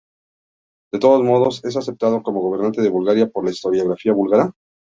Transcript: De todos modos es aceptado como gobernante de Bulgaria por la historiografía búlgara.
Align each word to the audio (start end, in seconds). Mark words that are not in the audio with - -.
De 0.91 0.97
todos 0.97 1.21
modos 1.21 1.63
es 1.63 1.77
aceptado 1.77 2.23
como 2.23 2.41
gobernante 2.41 2.81
de 2.81 2.89
Bulgaria 2.89 3.27
por 3.29 3.45
la 3.45 3.51
historiografía 3.51 4.13
búlgara. 4.13 4.51